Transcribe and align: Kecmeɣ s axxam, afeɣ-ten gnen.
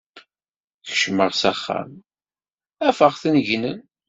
Kecmeɣ 0.87 1.29
s 1.39 1.43
axxam, 1.51 1.91
afeɣ-ten 2.87 3.35
gnen. 3.47 3.79